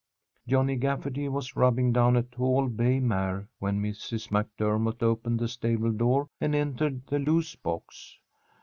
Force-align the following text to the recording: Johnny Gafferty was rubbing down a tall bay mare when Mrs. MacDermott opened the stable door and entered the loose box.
Johnny 0.47 0.77
Gafferty 0.77 1.29
was 1.29 1.55
rubbing 1.55 1.93
down 1.93 2.17
a 2.17 2.23
tall 2.23 2.67
bay 2.67 2.99
mare 2.99 3.47
when 3.59 3.79
Mrs. 3.83 4.31
MacDermott 4.31 5.03
opened 5.03 5.37
the 5.39 5.47
stable 5.47 5.91
door 5.91 6.27
and 6.39 6.55
entered 6.55 7.05
the 7.05 7.19
loose 7.19 7.55
box. 7.55 8.17